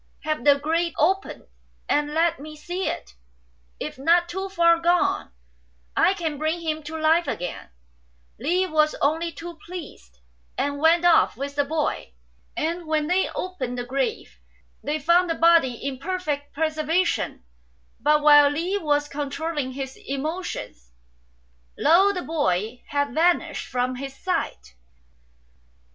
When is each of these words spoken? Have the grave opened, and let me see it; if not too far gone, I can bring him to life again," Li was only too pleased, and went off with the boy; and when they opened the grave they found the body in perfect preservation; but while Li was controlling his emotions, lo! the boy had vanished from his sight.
Have 0.23 0.45
the 0.45 0.57
grave 0.57 0.95
opened, 0.97 1.45
and 1.87 2.11
let 2.15 2.39
me 2.39 2.55
see 2.55 2.87
it; 2.87 3.13
if 3.79 3.99
not 3.99 4.27
too 4.27 4.49
far 4.49 4.79
gone, 4.79 5.31
I 5.95 6.15
can 6.15 6.39
bring 6.39 6.61
him 6.61 6.81
to 6.85 6.97
life 6.97 7.27
again," 7.27 7.69
Li 8.39 8.65
was 8.65 8.95
only 8.99 9.31
too 9.31 9.59
pleased, 9.63 10.17
and 10.57 10.79
went 10.79 11.05
off 11.05 11.37
with 11.37 11.53
the 11.53 11.65
boy; 11.65 12.13
and 12.57 12.87
when 12.87 13.05
they 13.05 13.29
opened 13.35 13.77
the 13.77 13.85
grave 13.85 14.39
they 14.83 14.97
found 14.97 15.29
the 15.29 15.35
body 15.35 15.73
in 15.75 15.99
perfect 15.99 16.51
preservation; 16.51 17.43
but 17.99 18.23
while 18.23 18.49
Li 18.49 18.79
was 18.79 19.07
controlling 19.07 19.73
his 19.73 19.95
emotions, 20.07 20.91
lo! 21.77 22.11
the 22.11 22.23
boy 22.23 22.83
had 22.87 23.13
vanished 23.13 23.67
from 23.67 23.97
his 23.97 24.17
sight. 24.17 24.73